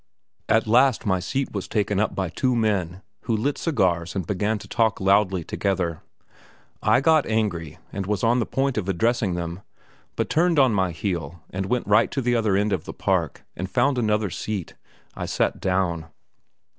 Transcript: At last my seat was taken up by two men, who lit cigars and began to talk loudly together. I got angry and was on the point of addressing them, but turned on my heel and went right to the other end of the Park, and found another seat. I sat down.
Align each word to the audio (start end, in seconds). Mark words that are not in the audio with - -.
At 0.49 0.65
last 0.65 1.05
my 1.05 1.19
seat 1.19 1.51
was 1.51 1.67
taken 1.67 1.99
up 1.99 2.15
by 2.15 2.29
two 2.29 2.55
men, 2.55 3.03
who 3.25 3.37
lit 3.37 3.59
cigars 3.59 4.15
and 4.15 4.25
began 4.25 4.57
to 4.57 4.67
talk 4.67 4.99
loudly 4.99 5.43
together. 5.43 6.01
I 6.81 7.01
got 7.01 7.27
angry 7.27 7.77
and 7.93 8.07
was 8.07 8.23
on 8.23 8.39
the 8.39 8.47
point 8.47 8.79
of 8.79 8.89
addressing 8.89 9.35
them, 9.35 9.61
but 10.15 10.27
turned 10.27 10.57
on 10.57 10.73
my 10.73 10.89
heel 10.89 11.43
and 11.51 11.67
went 11.67 11.85
right 11.85 12.09
to 12.09 12.21
the 12.23 12.35
other 12.35 12.55
end 12.55 12.73
of 12.73 12.85
the 12.85 12.95
Park, 12.95 13.43
and 13.55 13.69
found 13.69 13.99
another 13.99 14.31
seat. 14.31 14.73
I 15.13 15.27
sat 15.27 15.59
down. 15.59 16.07